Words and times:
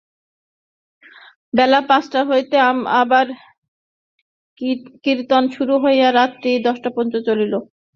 বেলা 1.53 1.79
পাঁচটা 1.89 2.19
হইতে 2.29 2.55
আবার 3.01 3.25
কীর্তন 5.03 5.43
শুরু 5.55 5.73
হইয়া 5.83 6.07
রাত্রি 6.11 6.51
দশটা 6.67 6.89
পর্যন্ত 6.95 7.15
চলিল। 7.27 7.53